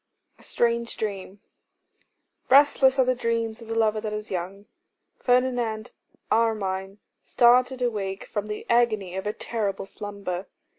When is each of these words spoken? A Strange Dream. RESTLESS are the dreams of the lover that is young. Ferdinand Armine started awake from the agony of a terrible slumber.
A 0.39 0.41
Strange 0.43 0.97
Dream. 0.97 1.41
RESTLESS 2.49 2.97
are 2.97 3.05
the 3.05 3.13
dreams 3.13 3.61
of 3.61 3.67
the 3.67 3.75
lover 3.77 4.01
that 4.01 4.11
is 4.13 4.31
young. 4.31 4.65
Ferdinand 5.19 5.91
Armine 6.31 6.97
started 7.23 7.83
awake 7.83 8.25
from 8.25 8.47
the 8.47 8.65
agony 8.67 9.15
of 9.15 9.27
a 9.27 9.33
terrible 9.33 9.85
slumber. 9.85 10.47